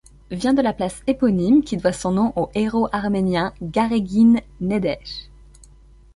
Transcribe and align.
Vient 0.31 0.55
de 0.55 0.63
la 0.63 0.73
place 0.73 1.03
éponyme 1.05 1.63
qui 1.63 1.77
doit 1.77 1.91
son 1.91 2.09
nom 2.13 2.33
au 2.35 2.49
héros 2.55 2.89
arménien 2.91 3.53
Garéguine 3.61 4.41
Njdeh. 4.59 4.97